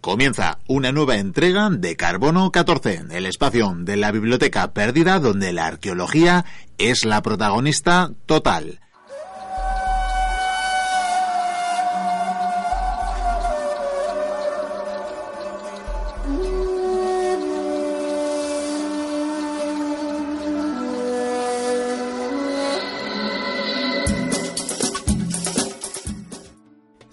[0.00, 5.66] Comienza una nueva entrega de Carbono 14, el espacio de la biblioteca perdida donde la
[5.66, 6.46] arqueología
[6.78, 8.80] es la protagonista total.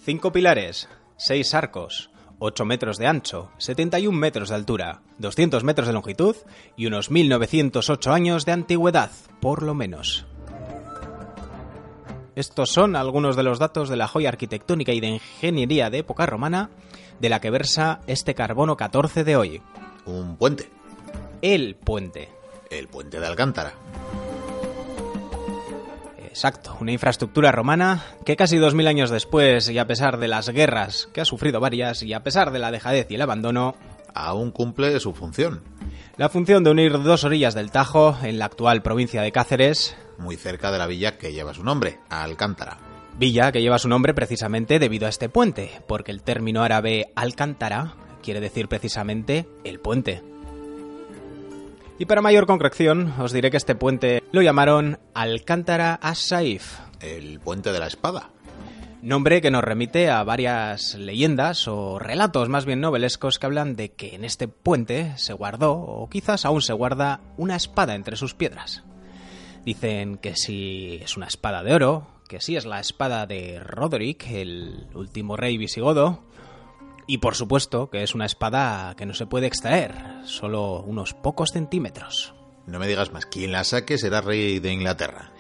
[0.05, 5.93] Cinco pilares, seis arcos, 8 metros de ancho, 71 metros de altura, 200 metros de
[5.93, 6.35] longitud
[6.75, 10.25] y unos 1908 años de antigüedad, por lo menos.
[12.35, 16.27] Estos son algunos de los datos de la joya arquitectónica y de ingeniería de época
[16.27, 16.69] romana
[17.19, 19.61] de la que versa este carbono 14 de hoy.
[20.05, 20.69] Un puente.
[21.41, 22.29] El puente.
[22.69, 23.73] El puente de Alcántara.
[26.37, 30.47] Exacto, una infraestructura romana que casi dos mil años después, y a pesar de las
[30.49, 33.73] guerras, que ha sufrido varias, y a pesar de la dejadez y el abandono,
[34.13, 35.63] aún cumple su función.
[36.15, 40.35] La función de unir dos orillas del Tajo, en la actual provincia de Cáceres, muy
[40.35, 42.77] cerca de la villa que lleva su nombre, Alcántara.
[43.17, 47.95] Villa que lleva su nombre precisamente debido a este puente, porque el término árabe Alcántara
[48.21, 50.21] quiere decir precisamente el puente.
[51.99, 56.77] Y para mayor concreción, os diré que este puente lo llamaron Alcántara as-Saif.
[56.99, 58.29] El puente de la espada.
[59.01, 63.93] Nombre que nos remite a varias leyendas o relatos más bien novelescos que hablan de
[63.93, 68.35] que en este puente se guardó, o quizás aún se guarda, una espada entre sus
[68.35, 68.83] piedras.
[69.65, 74.29] Dicen que si es una espada de oro, que si es la espada de Roderick,
[74.29, 76.26] el último rey visigodo,
[77.07, 81.49] y por supuesto que es una espada que no se puede extraer, solo unos pocos
[81.51, 82.35] centímetros.
[82.67, 85.31] No me digas más, quien la saque será rey de Inglaterra.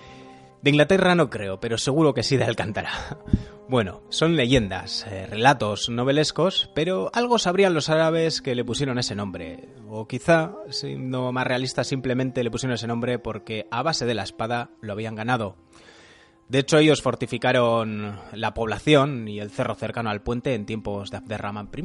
[0.61, 2.91] De Inglaterra no creo, pero seguro que sí de Alcántara.
[3.69, 9.13] Bueno, son leyendas, eh, relatos novelescos, pero algo sabrían los árabes que le pusieron ese
[9.13, 9.67] nombre.
[9.89, 14.23] O quizá, siendo más realista, simplemente le pusieron ese nombre porque a base de la
[14.23, 15.57] espada lo habían ganado.
[16.49, 21.17] De hecho, ellos fortificaron la población y el cerro cercano al puente en tiempos de
[21.17, 21.83] Abderramán I.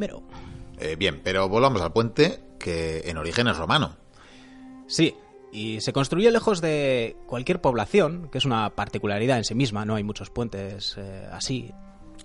[0.79, 3.97] Eh, bien, pero volvamos al puente, que en origen es romano.
[4.87, 5.15] Sí,
[5.53, 9.97] y se construyó lejos de cualquier población, que es una particularidad en sí misma, no
[9.97, 11.73] hay muchos puentes eh, así.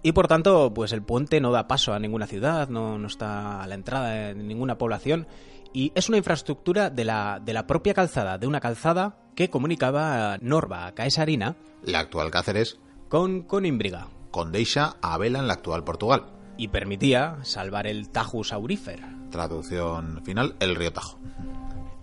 [0.04, 3.64] Y por tanto, pues el puente no da paso a ninguna ciudad, no, no está
[3.64, 5.28] a la entrada de ninguna población,
[5.74, 10.38] y es una infraestructura de la, de la propia calzada, de una calzada que comunicaba
[10.42, 12.80] Norba a Caesarina, la actual Cáceres,
[13.10, 16.26] con Conímbriga, con Deixa a Vela en la actual Portugal.
[16.58, 19.02] Y permitía salvar el Tajus aurífer.
[19.32, 21.20] Traducción final, el río Tajo.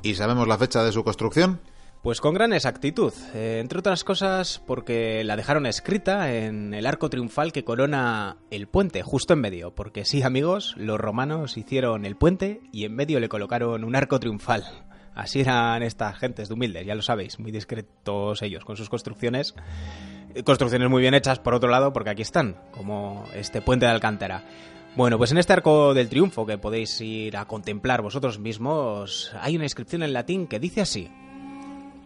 [0.03, 1.60] ¿Y sabemos la fecha de su construcción?
[2.04, 7.09] Pues con gran exactitud, eh, entre otras cosas porque la dejaron escrita en el arco
[7.09, 12.15] triunfal que corona el puente, justo en medio, porque sí amigos, los romanos hicieron el
[12.16, 14.65] puente y en medio le colocaron un arco triunfal.
[15.15, 19.54] Así eran estas gentes de humildes, ya lo sabéis, muy discretos ellos con sus construcciones.
[20.44, 24.44] Construcciones muy bien hechas, por otro lado, porque aquí están, como este puente de Alcántara.
[24.94, 29.56] Bueno, pues en este arco del triunfo que podéis ir a contemplar vosotros mismos, hay
[29.56, 31.10] una inscripción en latín que dice así.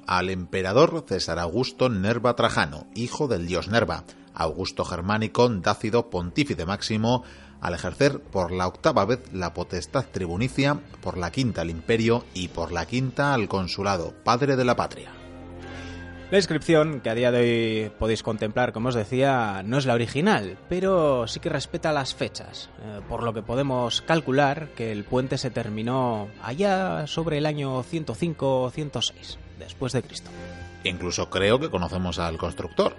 [0.08, 7.24] Al emperador César Augusto Nerva Trajano, hijo del dios Nerva, Augusto Germánico, Dácido Pontífice Máximo,
[7.60, 12.48] al ejercer por la octava vez la potestad tribunicia, por la quinta al imperio y
[12.48, 15.12] por la quinta al consulado, padre de la patria.
[16.30, 19.92] La inscripción, que a día de hoy podéis contemplar, como os decía, no es la
[19.92, 25.04] original, pero sí que respeta las fechas, eh, por lo que podemos calcular que el
[25.04, 30.30] puente se terminó allá sobre el año 105-106, después de Cristo.
[30.84, 32.94] Incluso creo que conocemos al constructor,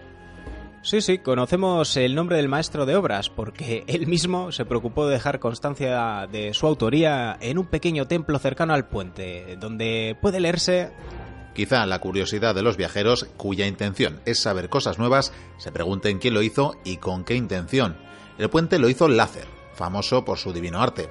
[0.81, 5.15] Sí, sí, conocemos el nombre del maestro de obras porque él mismo se preocupó de
[5.15, 10.91] dejar constancia de su autoría en un pequeño templo cercano al puente, donde puede leerse...
[11.53, 16.33] Quizá la curiosidad de los viajeros, cuya intención es saber cosas nuevas, se pregunten quién
[16.33, 17.97] lo hizo y con qué intención.
[18.37, 21.09] El puente lo hizo Lácer, famoso por su divino arte.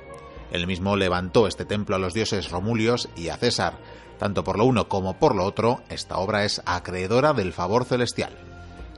[0.51, 3.79] Él mismo levantó este templo a los dioses Romulios y a César.
[4.19, 8.33] Tanto por lo uno como por lo otro, esta obra es acreedora del favor celestial.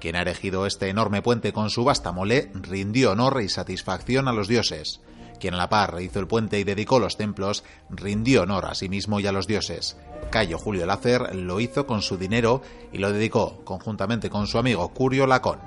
[0.01, 4.33] Quien ha erigido este enorme puente con su vasta mole rindió honor y satisfacción a
[4.33, 5.01] los dioses.
[5.39, 8.89] Quien a la par hizo el puente y dedicó los templos rindió honor a sí
[8.89, 9.97] mismo y a los dioses.
[10.31, 12.63] Cayo Julio Lácer lo hizo con su dinero
[12.93, 15.59] y lo dedicó conjuntamente con su amigo Curio Lacón.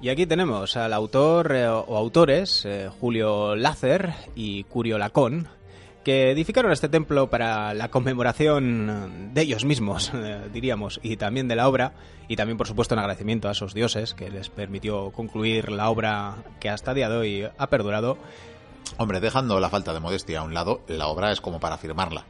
[0.00, 5.48] Y aquí tenemos al autor eh, o autores eh, Julio Lácer y Curio Lacón,
[6.04, 11.56] que edificaron este templo para la conmemoración de ellos mismos, eh, diríamos, y también de
[11.56, 11.92] la obra,
[12.28, 16.36] y también por supuesto en agradecimiento a esos dioses que les permitió concluir la obra
[16.60, 18.18] que hasta día de hoy ha perdurado.
[18.98, 22.26] Hombre, dejando la falta de modestia a un lado, la obra es como para firmarla.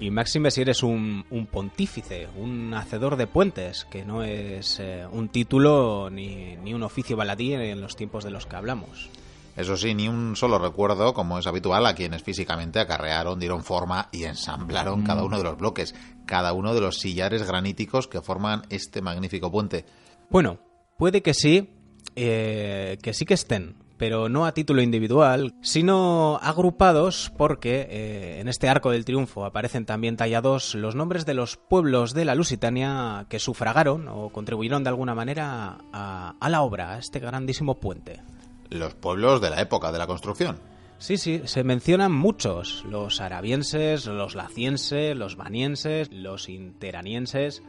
[0.00, 5.28] Y máxime si eres un, pontífice, un hacedor de puentes, que no es eh, un
[5.28, 9.10] título ni, ni un oficio baladí en los tiempos de los que hablamos.
[9.56, 14.08] Eso sí, ni un solo recuerdo, como es habitual, a quienes físicamente acarrearon, dieron forma
[14.10, 15.26] y ensamblaron cada mm.
[15.26, 15.94] uno de los bloques,
[16.26, 19.84] cada uno de los sillares graníticos que forman este magnífico puente.
[20.28, 20.58] Bueno,
[20.98, 21.70] puede que sí,
[22.16, 28.48] eh, que sí que estén, pero no a título individual, sino agrupados porque eh, en
[28.48, 33.26] este arco del triunfo aparecen también tallados los nombres de los pueblos de la Lusitania
[33.28, 38.20] que sufragaron o contribuyeron de alguna manera a, a la obra, a este grandísimo puente
[38.70, 40.58] los pueblos de la época de la construcción.
[40.98, 47.62] Sí, sí, se mencionan muchos, los arabienses, los lacienses, los banienses, los interanienses,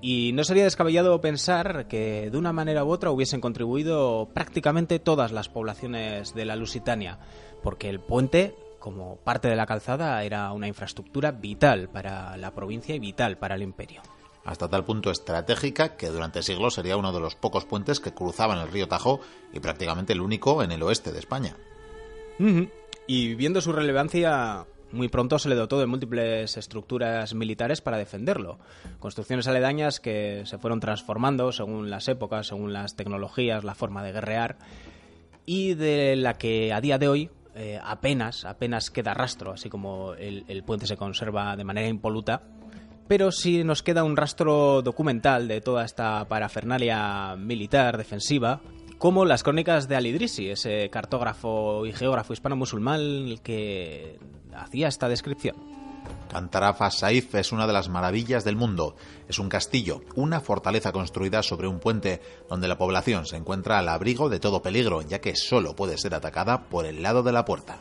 [0.00, 5.32] y no sería descabellado pensar que de una manera u otra hubiesen contribuido prácticamente todas
[5.32, 7.18] las poblaciones de la Lusitania,
[7.62, 12.94] porque el puente, como parte de la calzada, era una infraestructura vital para la provincia
[12.94, 14.02] y vital para el imperio
[14.44, 18.58] hasta tal punto estratégica que durante siglos sería uno de los pocos puentes que cruzaban
[18.58, 19.20] el río Tajo
[19.52, 21.56] y prácticamente el único en el oeste de España.
[23.06, 28.58] Y viendo su relevancia, muy pronto se le dotó de múltiples estructuras militares para defenderlo.
[28.98, 34.12] Construcciones aledañas que se fueron transformando según las épocas, según las tecnologías, la forma de
[34.12, 34.58] guerrear,
[35.46, 40.14] y de la que a día de hoy eh, apenas, apenas queda rastro, así como
[40.14, 42.42] el puente se conserva de manera impoluta,
[43.08, 48.60] pero sí nos queda un rastro documental de toda esta parafernalia militar defensiva,
[48.98, 54.18] como las crónicas de Al-Idrisi, ese cartógrafo y geógrafo hispano-musulmán que
[54.54, 55.56] hacía esta descripción.
[56.30, 58.96] Cantarafa Saif es una de las maravillas del mundo.
[59.28, 63.88] Es un castillo, una fortaleza construida sobre un puente donde la población se encuentra al
[63.88, 67.44] abrigo de todo peligro, ya que solo puede ser atacada por el lado de la
[67.44, 67.76] puerta.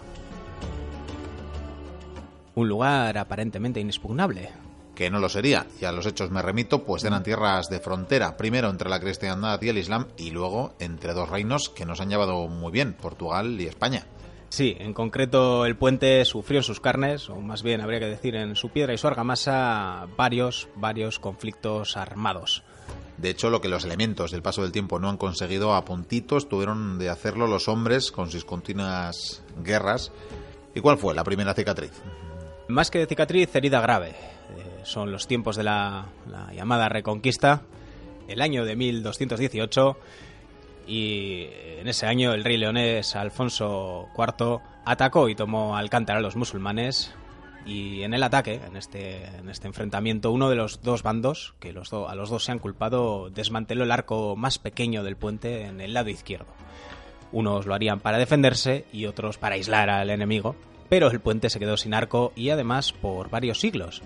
[2.56, 4.50] Un lugar aparentemente inexpugnable,
[4.96, 8.38] que no lo sería, y a los hechos me remito, pues eran tierras de frontera,
[8.38, 12.10] primero entre la cristiandad y el islam, y luego entre dos reinos que nos han
[12.10, 14.06] llevado muy bien, Portugal y España.
[14.50, 18.36] Sí, en concreto el puente sufrió en sus carnes, o más bien habría que decir
[18.36, 22.64] en su piedra y su argamasa, varios, varios conflictos armados.
[23.18, 26.50] De hecho, lo que los elementos del paso del tiempo no han conseguido a puntitos,
[26.50, 30.12] tuvieron de hacerlo los hombres con sus continuas guerras.
[30.76, 31.92] ¿Y cuál fue la primera cicatriz?
[32.68, 34.16] Más que de cicatriz, herida grave
[34.84, 36.06] son los tiempos de la,
[36.54, 37.62] llamada Reconquista,
[38.28, 39.98] el año de 1218,
[40.88, 41.48] y
[41.80, 47.14] en ese año el rey leonés Alfonso IV atacó y tomó Alcántara a los musulmanes
[47.66, 51.72] y en el ataque, en este, en este enfrentamiento, uno de los dos bandos, que
[51.72, 55.80] los a los dos se han culpado, desmanteló el arco más pequeño del puente en
[55.80, 56.48] el lado izquierdo.
[57.32, 60.56] Unos lo harían para defenderse y otros para aislar al enemigo,
[60.92, 64.02] pero el puente se quedó sin arco y además por varios siglos.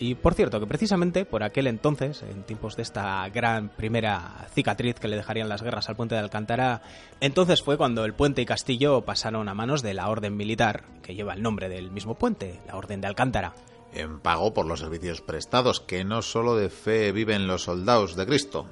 [0.00, 4.96] Y por cierto, que precisamente por aquel entonces, en tiempos de esta gran primera cicatriz
[4.96, 6.82] que le dejarían las guerras al puente de Alcántara,
[7.20, 11.14] entonces fue cuando el puente y castillo pasaron a manos de la orden militar, que
[11.14, 13.52] lleva el nombre del mismo puente, la Orden de Alcántara.
[13.94, 18.26] En pago por los servicios prestados, que no solo de fe viven los soldados de
[18.26, 18.66] Cristo.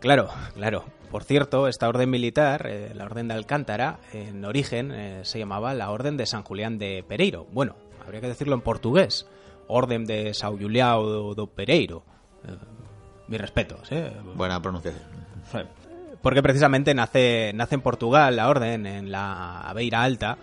[0.00, 0.86] Claro, claro.
[1.10, 5.74] Por cierto, esta orden militar, eh, la Orden de Alcántara, en origen eh, se llamaba
[5.74, 7.46] la Orden de San Julián de Pereiro.
[7.52, 7.74] Bueno,
[8.04, 9.26] habría que decirlo en portugués
[9.66, 12.02] Orden de Sao Julião do Pereiro.
[12.46, 12.54] Eh,
[13.26, 14.12] mis respetos, ¿eh?
[14.34, 15.02] Buena pronunciación.
[16.22, 20.38] Porque precisamente nace, nace en Portugal la orden, en la Beira Alta,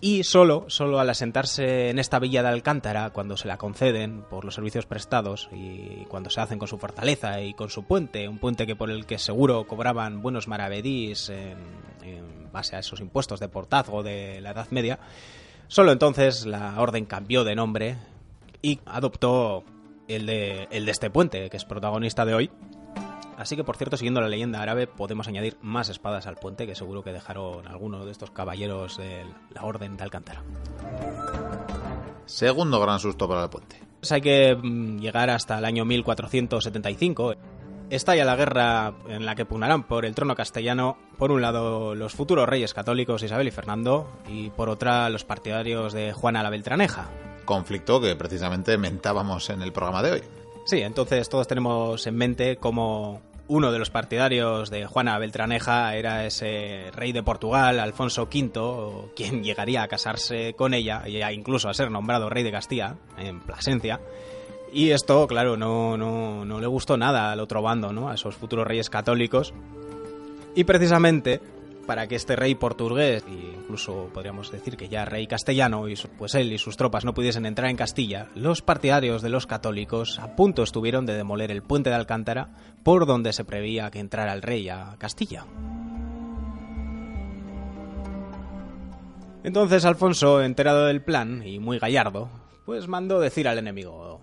[0.00, 4.44] y solo, solo al asentarse en esta villa de Alcántara, cuando se la conceden por
[4.44, 8.38] los servicios prestados y cuando se hacen con su fortaleza y con su puente, un
[8.38, 11.56] puente que por el que seguro cobraban buenos maravedís en,
[12.02, 14.98] en base a esos impuestos de portazgo de la Edad Media,
[15.68, 17.96] solo entonces la orden cambió de nombre
[18.60, 19.64] y adoptó
[20.08, 22.50] el de, el de este puente, que es protagonista de hoy.
[23.36, 26.74] Así que, por cierto, siguiendo la leyenda árabe, podemos añadir más espadas al puente, que
[26.74, 29.24] seguro que dejaron algunos de estos caballeros de
[29.54, 30.42] la Orden de Alcántara.
[32.24, 33.80] Segundo gran susto para el puente.
[34.00, 37.34] Pues hay que mm, llegar hasta el año 1475.
[37.88, 42.14] Estalla la guerra en la que pugnarán por el trono castellano, por un lado los
[42.14, 47.08] futuros reyes católicos Isabel y Fernando, y por otra los partidarios de Juana la Beltraneja,
[47.44, 50.22] conflicto que precisamente mentábamos en el programa de hoy.
[50.66, 56.26] Sí, entonces todos tenemos en mente cómo uno de los partidarios de Juana Beltraneja era
[56.26, 61.74] ese rey de Portugal, Alfonso V, quien llegaría a casarse con ella, e incluso a
[61.74, 64.00] ser nombrado rey de Castilla, en Plasencia.
[64.72, 68.10] Y esto, claro, no, no, no le gustó nada al otro bando, ¿no?
[68.10, 69.54] A esos futuros reyes católicos.
[70.56, 71.40] Y precisamente
[71.86, 76.34] para que este rey portugués, e incluso podríamos decir que ya rey castellano, y pues
[76.34, 80.36] él y sus tropas no pudiesen entrar en Castilla, los partidarios de los católicos a
[80.36, 82.48] punto estuvieron de demoler el puente de Alcántara
[82.82, 85.44] por donde se preveía que entrara el rey a Castilla.
[89.44, 92.28] Entonces Alfonso, enterado del plan y muy gallardo,
[92.64, 94.20] pues mandó decir al enemigo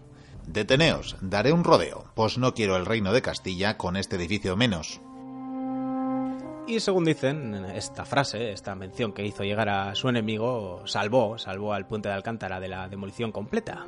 [0.47, 4.99] Deteneos, daré un rodeo, pues no quiero el reino de Castilla con este edificio menos.
[6.65, 11.73] Y según dicen, esta frase, esta mención que hizo llegar a su enemigo, salvó, salvó
[11.73, 13.85] al puente de Alcántara de la demolición completa.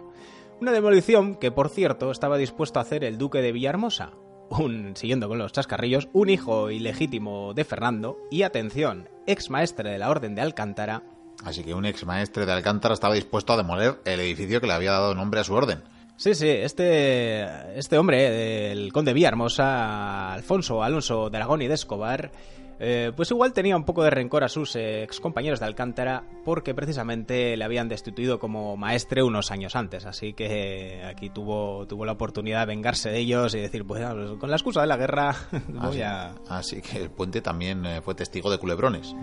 [0.59, 4.11] Una demolición que, por cierto, estaba dispuesto a hacer el duque de Villahermosa,
[4.49, 9.97] un, siguiendo con los chascarrillos, un hijo ilegítimo de Fernando y, atención, ex maestre de
[9.97, 11.03] la Orden de Alcántara.
[11.45, 14.73] Así que un ex maestre de Alcántara estaba dispuesto a demoler el edificio que le
[14.73, 15.81] había dado nombre a su orden.
[16.17, 22.31] Sí, sí, este, este hombre, el conde Villahermosa, Alfonso Alonso de Aragón y de Escobar,
[22.79, 26.73] eh, pues igual tenía un poco de rencor a sus ex compañeros de Alcántara porque
[26.73, 30.05] precisamente le habían destituido como maestre unos años antes.
[30.05, 34.03] Así que aquí tuvo, tuvo la oportunidad de vengarse de ellos y decir, pues,
[34.39, 35.35] con la excusa de la guerra
[35.67, 36.35] voy a...
[36.49, 39.15] Así que el puente también eh, fue testigo de culebrones.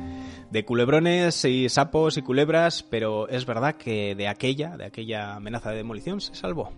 [0.50, 5.70] De culebrones y sapos y culebras, pero es verdad que de aquella, de aquella amenaza
[5.70, 6.72] de demolición se salvó.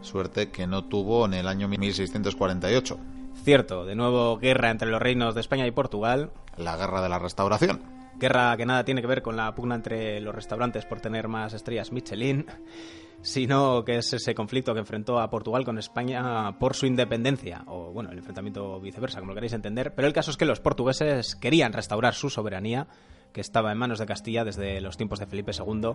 [0.00, 2.98] Suerte que no tuvo en el año 1648
[3.42, 6.30] Cierto, de nuevo guerra entre los reinos de España y Portugal.
[6.58, 7.82] La guerra de la restauración.
[8.18, 11.54] Guerra que nada tiene que ver con la pugna entre los restaurantes por tener más
[11.54, 12.44] estrellas Michelin,
[13.22, 17.92] sino que es ese conflicto que enfrentó a Portugal con España por su independencia, o
[17.92, 19.94] bueno, el enfrentamiento viceversa, como lo queréis entender.
[19.94, 22.88] Pero el caso es que los portugueses querían restaurar su soberanía
[23.32, 25.92] que estaba en manos de Castilla desde los tiempos de Felipe II.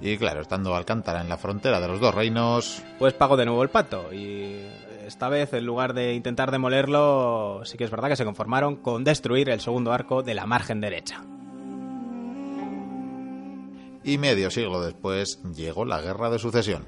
[0.00, 2.82] Y claro, estando Alcántara en la frontera de los dos reinos...
[2.98, 4.66] Pues pagó de nuevo el pato y
[5.10, 9.02] esta vez, en lugar de intentar demolerlo, sí que es verdad que se conformaron con
[9.02, 11.22] destruir el segundo arco de la margen derecha.
[14.04, 16.84] Y medio siglo después llegó la Guerra de Sucesión.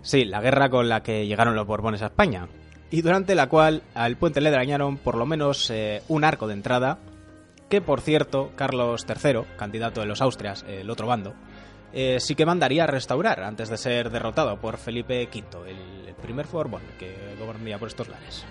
[0.00, 2.48] Sí, la guerra con la que llegaron los Borbones a España,
[2.90, 6.54] y durante la cual al puente le dañaron por lo menos eh, un arco de
[6.54, 6.98] entrada,
[7.68, 11.34] que por cierto, Carlos III, candidato de los Austrias, el otro bando,
[11.92, 16.46] eh, sí que mandaría a restaurar antes de ser derrotado por Felipe V, el, primer
[16.46, 18.44] Borbón que gobernaría por estos lares.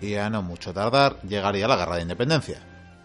[0.00, 2.58] Y a no mucho tardar llegaría la guerra de independencia.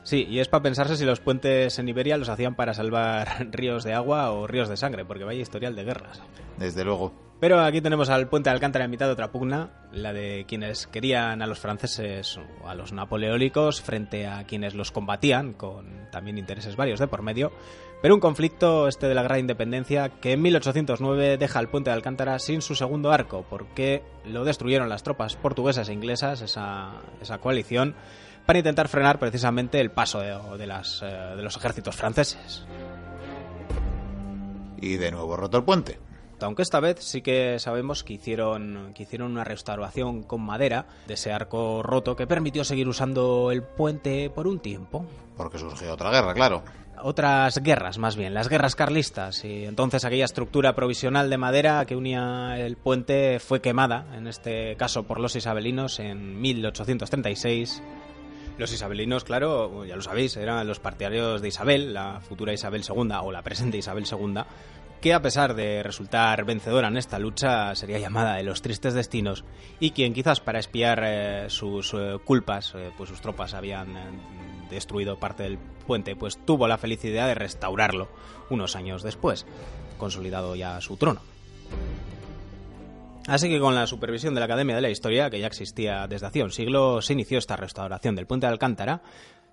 [0.03, 3.83] Sí, y es para pensarse si los puentes en Iberia los hacían para salvar ríos
[3.83, 6.21] de agua o ríos de sangre, porque vaya historial de guerras.
[6.57, 7.28] Desde luego.
[7.39, 10.87] Pero aquí tenemos al puente de Alcántara en mitad de otra pugna, la de quienes
[10.87, 16.37] querían a los franceses o a los napoleónicos frente a quienes los combatían, con también
[16.37, 17.53] intereses varios de por medio.
[18.01, 21.95] Pero un conflicto, este de la Gran Independencia, que en 1809 deja al puente de
[21.95, 26.91] Alcántara sin su segundo arco, porque lo destruyeron las tropas portuguesas e inglesas, esa,
[27.21, 27.95] esa coalición,
[28.45, 32.65] para intentar frenar precisamente el paso de, eh, de los ejércitos franceses.
[34.81, 36.08] Y de nuevo roto el puente
[36.45, 41.15] aunque esta vez sí que sabemos que hicieron, que hicieron una restauración con madera de
[41.15, 45.05] ese arco roto que permitió seguir usando el puente por un tiempo.
[45.37, 46.63] Porque surgió otra guerra, claro.
[47.01, 49.45] Otras guerras, más bien, las guerras carlistas.
[49.45, 54.75] Y entonces aquella estructura provisional de madera que unía el puente fue quemada, en este
[54.75, 57.81] caso por los isabelinos, en 1836
[58.59, 63.09] los isabelinos, claro, ya lo sabéis, eran los partidarios de Isabel, la futura Isabel II
[63.21, 64.41] o la presente Isabel II,
[65.01, 69.45] que a pesar de resultar vencedora en esta lucha sería llamada de los tristes destinos
[69.79, 73.95] y quien quizás para espiar eh, sus eh, culpas, eh, pues sus tropas habían
[74.69, 78.09] destruido parte del puente, pues tuvo la felicidad de restaurarlo
[78.49, 79.45] unos años después,
[79.97, 81.21] consolidado ya su trono.
[83.27, 86.25] Así que con la supervisión de la Academia de la Historia, que ya existía desde
[86.25, 89.01] hace un siglo, se inició esta restauración del puente de Alcántara,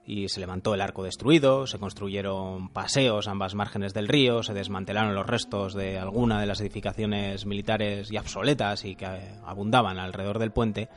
[0.06, 4.54] y se levantó el arco destruido, se construyeron paseos a ambas márgenes del río, se
[4.54, 9.06] desmantelaron los restos de alguna de las edificaciones militares y obsoletas y que
[9.44, 10.88] abundaban alrededor del puente,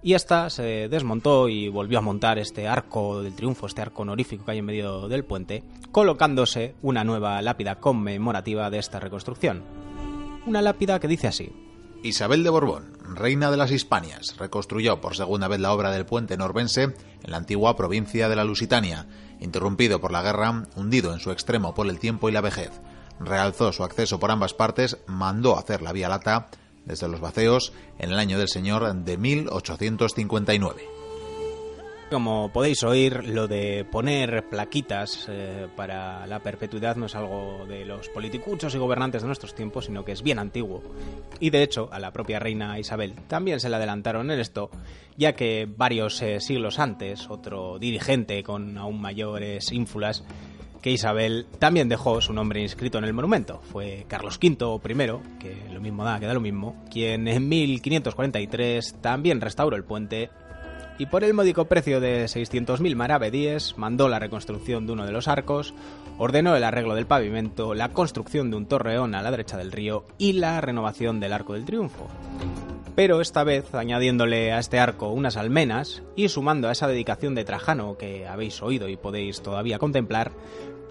[0.00, 4.44] y esta se desmontó y volvió a montar este arco del triunfo, este arco honorífico
[4.44, 9.64] que hay en medio del puente, colocándose una nueva lápida conmemorativa de esta reconstrucción.
[10.46, 11.50] Una lápida que dice así:
[12.02, 16.36] Isabel de Borbón, reina de las Hispanias, reconstruyó por segunda vez la obra del puente
[16.36, 16.94] norbense en
[17.30, 19.06] la antigua provincia de la Lusitania,
[19.40, 22.70] interrumpido por la guerra, hundido en su extremo por el tiempo y la vejez.
[23.18, 26.48] Realzó su acceso por ambas partes, mandó hacer la vía lata
[26.84, 30.97] desde los vaceos en el año del Señor de 1859.
[32.10, 37.84] Como podéis oír, lo de poner plaquitas eh, para la perpetuidad no es algo de
[37.84, 40.82] los politicuchos y gobernantes de nuestros tiempos, sino que es bien antiguo.
[41.38, 44.70] Y de hecho, a la propia reina Isabel también se le adelantaron en esto,
[45.18, 50.24] ya que varios eh, siglos antes, otro dirigente con aún mayores ínfulas
[50.80, 53.60] que Isabel también dejó su nombre inscrito en el monumento.
[53.70, 58.96] Fue Carlos V primero, que lo mismo da, que da lo mismo, quien en 1543
[59.02, 60.30] también restauró el puente
[60.98, 65.28] y por el módico precio de 600.000 maravedíes mandó la reconstrucción de uno de los
[65.28, 65.72] arcos,
[66.18, 70.04] ordenó el arreglo del pavimento, la construcción de un torreón a la derecha del río
[70.18, 72.08] y la renovación del Arco del Triunfo.
[72.96, 77.44] Pero esta vez añadiéndole a este arco unas almenas y sumando a esa dedicación de
[77.44, 80.32] Trajano que habéis oído y podéis todavía contemplar,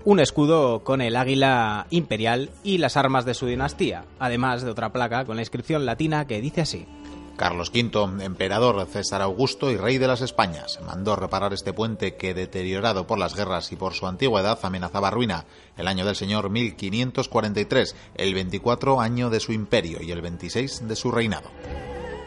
[0.06, 4.94] un escudo con el águila imperial y las armas de su dinastía, además de otra
[4.94, 6.86] placa con la inscripción latina que dice así.
[7.38, 12.34] Carlos V, emperador César Augusto y rey de las Españas, mandó reparar este puente que,
[12.34, 15.46] deteriorado por las guerras y por su antigüedad, amenazaba ruina.
[15.77, 20.96] El año del señor 1543, el 24 año de su imperio y el 26 de
[20.96, 21.50] su reinado.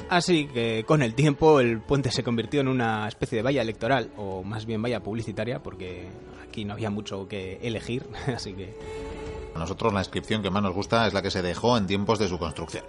[0.09, 4.11] Así que con el tiempo el puente se convirtió en una especie de valla electoral,
[4.17, 6.09] o más bien valla publicitaria, porque
[6.49, 8.75] aquí no había mucho que elegir, así que...
[9.57, 12.21] A nosotros la inscripción que más nos gusta es la que se dejó en tiempos
[12.21, 12.85] de su construcción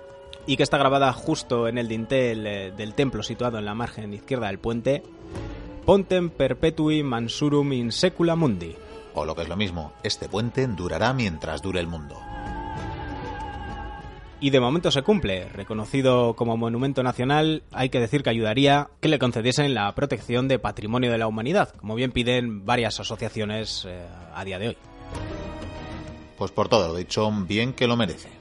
[0.45, 4.13] y que está grabada justo en el dintel eh, del templo situado en la margen
[4.13, 5.03] izquierda del puente,
[5.86, 8.75] Pontem perpetui mansurum in secula mundi.
[9.13, 12.17] O lo que es lo mismo, este puente durará mientras dure el mundo.
[14.39, 15.50] Y de momento se cumple.
[15.50, 20.60] Reconocido como monumento nacional, hay que decir que ayudaría que le concediesen la protección de
[20.60, 24.77] patrimonio de la humanidad, como bien piden varias asociaciones eh, a día de hoy.
[26.38, 28.40] Pues por todo lo dicho, bien que lo merece.